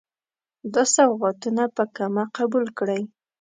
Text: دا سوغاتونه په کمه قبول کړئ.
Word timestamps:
دا 0.73 0.83
سوغاتونه 0.95 1.63
په 1.75 1.83
کمه 1.95 2.23
قبول 2.37 2.65
کړئ. 2.77 3.01